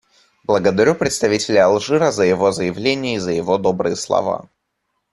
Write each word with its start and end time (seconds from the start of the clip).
Благодарю 0.45 0.95
представителя 0.95 1.67
Алжира 1.67 2.11
за 2.11 2.23
его 2.23 2.51
заявление 2.51 3.17
и 3.17 3.19
за 3.19 3.33
его 3.33 3.59
добрые 3.59 3.95
слова. 3.95 4.49